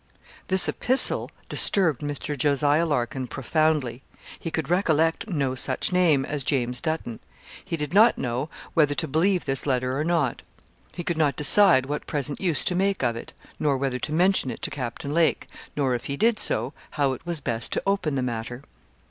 This 0.47 0.67
epistle 0.67 1.29
disturbed 1.47 2.01
Mr. 2.01 2.35
Jos. 2.35 2.63
Larkin 2.63 3.27
profoundly. 3.27 4.01
He 4.39 4.49
could 4.49 4.67
recollect 4.67 5.29
no 5.29 5.53
such 5.53 5.93
name 5.93 6.25
as 6.25 6.43
James 6.43 6.81
Dutton. 6.81 7.19
He 7.63 7.77
did 7.77 7.93
not 7.93 8.17
know 8.17 8.49
whether 8.73 8.95
to 8.95 9.07
believe 9.07 9.45
this 9.45 9.67
letter 9.67 9.95
or 9.99 10.03
not. 10.03 10.41
He 10.95 11.03
could 11.03 11.19
not 11.19 11.35
decide 11.35 11.85
what 11.85 12.07
present 12.07 12.41
use 12.41 12.63
to 12.65 12.73
make 12.73 13.03
of 13.03 13.15
it, 13.15 13.33
nor 13.59 13.77
whether 13.77 13.99
to 13.99 14.11
mention 14.11 14.49
it 14.49 14.63
to 14.63 14.71
Captain 14.71 15.13
Lake, 15.13 15.47
nor, 15.77 15.93
if 15.93 16.05
he 16.05 16.17
did 16.17 16.39
so, 16.39 16.73
how 16.97 17.13
it 17.13 17.23
was 17.23 17.39
best 17.39 17.71
to 17.73 17.83
open 17.85 18.15
the 18.15 18.23
matter. 18.23 18.63